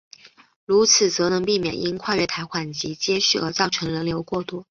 [0.65, 4.59] 如此则能避免因跨月台缓急接续而造成人流过多。